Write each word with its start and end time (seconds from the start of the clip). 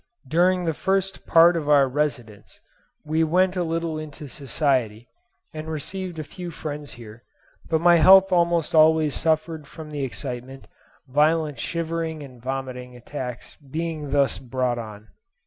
During 0.27 0.65
the 0.65 0.73
first 0.73 1.27
part 1.27 1.55
of 1.55 1.69
our 1.69 1.87
residence 1.87 2.59
we 3.05 3.23
went 3.23 3.55
a 3.55 3.63
little 3.63 3.99
into 3.99 4.27
society, 4.27 5.07
and 5.53 5.67
received 5.69 6.17
a 6.17 6.23
few 6.23 6.49
friends 6.49 6.93
here; 6.93 7.23
but 7.69 7.81
my 7.81 7.97
health 7.97 8.31
almost 8.31 8.73
always 8.73 9.13
suffered 9.13 9.67
from 9.67 9.91
the 9.91 10.03
excitement, 10.03 10.67
violent 11.07 11.59
shivering 11.59 12.23
and 12.23 12.41
vomiting 12.41 12.95
attacks 12.95 13.57
being 13.57 14.09
thus 14.09 14.39
brought 14.39 14.79
on. 14.79 15.09